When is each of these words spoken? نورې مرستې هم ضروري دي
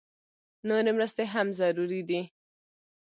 نورې 0.67 0.91
مرستې 0.97 1.23
هم 1.33 1.47
ضروري 1.59 2.01
دي 2.09 2.21